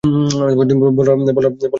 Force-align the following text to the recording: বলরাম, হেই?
বলরাম, 0.95 1.19
হেই? 1.19 1.69